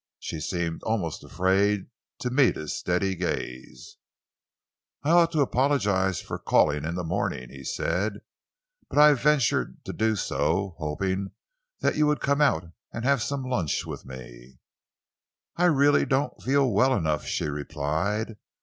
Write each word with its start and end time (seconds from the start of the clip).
She 0.17 0.39
seemed 0.39 0.81
almost 0.81 1.23
afraid 1.23 1.85
to 2.21 2.31
meet 2.31 2.55
his 2.55 2.75
steady 2.75 3.13
gaze. 3.13 3.97
"I 5.03 5.11
ought 5.11 5.31
to 5.33 5.41
apologise 5.41 6.19
for 6.19 6.39
calling 6.39 6.85
in 6.85 6.95
the 6.95 7.03
morning," 7.03 7.51
he 7.51 7.63
said, 7.63 8.21
"but 8.89 8.97
I 8.97 9.13
ventured 9.13 9.85
to 9.85 9.93
do 9.93 10.15
so, 10.15 10.73
hoping 10.79 11.33
that 11.81 11.97
you 11.97 12.07
would 12.07 12.19
come 12.19 12.41
out 12.41 12.71
and 12.91 13.05
have 13.05 13.21
some 13.21 13.43
lunch 13.43 13.85
with 13.85 14.03
me." 14.03 14.57
"I 15.55 15.65
really 15.65 16.07
don't 16.07 16.41
feel 16.41 16.71
well 16.71 16.95
enough," 16.95 17.27
she 17.27 17.45
replied. 17.45 18.37